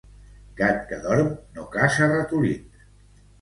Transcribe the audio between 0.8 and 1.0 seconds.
que